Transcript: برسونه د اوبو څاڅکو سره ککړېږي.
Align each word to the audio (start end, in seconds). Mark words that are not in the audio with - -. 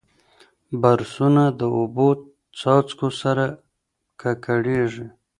برسونه 0.81 1.43
د 1.59 1.61
اوبو 1.77 2.07
څاڅکو 2.59 3.07
سره 3.21 3.45
ککړېږي. 4.21 5.05